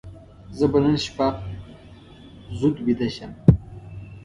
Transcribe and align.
زه 0.57 0.65
به 0.71 0.79
نن 0.83 0.97
شپه 1.05 1.27
زود 2.59 2.75
ویده 2.85 3.09
شم. 3.15 3.31